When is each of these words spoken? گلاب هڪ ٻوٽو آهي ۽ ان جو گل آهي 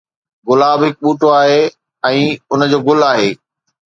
گلاب 0.47 0.79
هڪ 0.85 0.95
ٻوٽو 1.03 1.27
آهي 1.41 1.59
۽ 2.11 2.21
ان 2.55 2.59
جو 2.73 2.79
گل 2.89 2.99
آهي 3.11 3.29